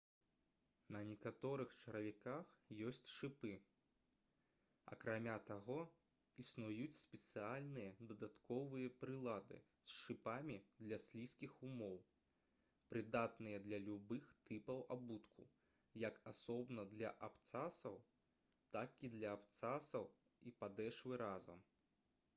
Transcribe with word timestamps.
на 0.93 0.99
некаторых 1.09 1.73
чаравіках 1.81 2.45
ёсць 2.91 3.09
шыпы 3.15 3.51
акрамя 4.93 5.35
таго 5.49 5.75
існуюць 6.45 7.01
спецыяльныя 7.01 7.91
дадатковыя 8.13 8.93
прылады 9.03 9.59
з 9.59 9.93
шыпамі 9.99 10.57
для 10.87 10.99
слізкіх 11.05 11.53
умоў 11.69 11.95
прыдатныя 12.95 13.61
для 13.69 13.81
любых 13.89 14.33
тыпаў 14.49 14.83
абутку 14.99 15.49
як 16.07 16.21
асобна 16.35 16.89
для 16.97 17.15
абцасаў 17.31 18.01
так 18.77 18.99
і 19.07 19.15
для 19.21 19.39
абцасаў 19.39 20.13
і 20.51 20.59
падэшвы 20.63 21.25
разам 21.27 21.67